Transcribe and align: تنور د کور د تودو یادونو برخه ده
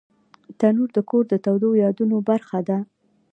تنور 0.59 0.89
د 0.95 0.97
کور 1.09 1.23
د 1.29 1.33
تودو 1.45 1.69
یادونو 1.83 2.17
برخه 2.29 2.59
ده 2.67 2.77